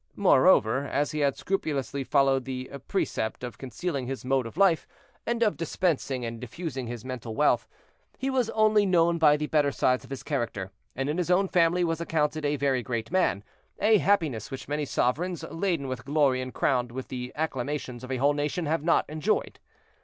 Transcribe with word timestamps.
Moreover, 0.15 0.87
as 0.87 1.11
he 1.11 1.19
had 1.19 1.37
scrupulously 1.37 2.03
followed 2.03 2.45
the 2.45 2.71
precept 2.87 3.43
of 3.43 3.59
concealing 3.59 4.07
his 4.07 4.25
mode 4.25 4.47
of 4.47 4.57
life, 4.57 4.87
and 5.27 5.43
of 5.43 5.55
dispensing 5.57 6.25
and 6.25 6.41
diffusing 6.41 6.87
his 6.87 7.05
mental 7.05 7.35
wealth, 7.35 7.67
he 8.17 8.27
was 8.31 8.49
only 8.49 8.83
known 8.87 9.19
by 9.19 9.37
the 9.37 9.45
better 9.45 9.71
sides 9.71 10.03
of 10.03 10.09
his 10.09 10.23
character, 10.23 10.71
and 10.95 11.07
in 11.07 11.19
his 11.19 11.29
own 11.29 11.47
family 11.47 11.83
was 11.83 12.01
accounted 12.01 12.45
a 12.45 12.55
very 12.55 12.81
great 12.81 13.11
man, 13.11 13.43
a 13.77 13.99
happiness 13.99 14.49
which 14.49 14.67
many 14.67 14.85
sovereigns, 14.85 15.43
laden 15.51 15.87
with 15.87 16.03
glory 16.03 16.41
and 16.41 16.55
crowned 16.55 16.91
with 16.91 17.09
the 17.09 17.31
acclamations 17.35 18.03
of 18.03 18.11
a 18.11 18.17
whole 18.17 18.33
nation, 18.33 18.65
have 18.65 18.81
not 18.83 19.05
enjoyed. 19.07 19.59